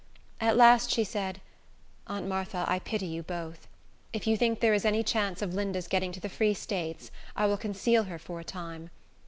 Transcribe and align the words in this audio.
At 0.39 0.57
last 0.57 0.89
she 0.89 1.03
said, 1.03 1.41
"Aunt 2.07 2.25
Martha, 2.25 2.65
I 2.67 2.79
pity 2.79 3.05
you 3.05 3.21
both. 3.21 3.67
If 4.13 4.25
you 4.25 4.35
think 4.35 4.59
there 4.59 4.73
is 4.73 4.83
any 4.83 5.03
chance 5.03 5.43
of 5.43 5.53
Linda's 5.53 5.87
getting 5.87 6.11
to 6.13 6.19
the 6.19 6.27
Free 6.27 6.55
States, 6.55 7.11
I 7.35 7.45
will 7.45 7.55
conceal 7.57 8.05
her 8.05 8.17
for 8.17 8.39
a 8.39 8.43
time. 8.43 8.89